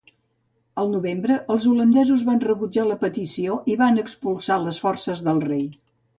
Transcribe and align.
El 0.83 0.87
novembre, 0.93 1.35
els 1.55 1.67
holandesos 1.71 2.23
van 2.31 2.41
rebutjar 2.45 2.87
la 2.89 2.97
petició 3.05 3.59
i 3.75 3.77
van 3.83 4.01
expulsar 4.07 4.59
les 4.65 4.83
forces 4.87 5.25
del 5.31 5.45
rei. 5.55 5.65